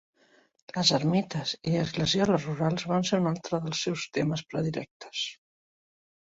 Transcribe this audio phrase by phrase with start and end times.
[0.77, 5.25] Les ermites i esglesioles rurals van ser un altre dels seus temes predilectes.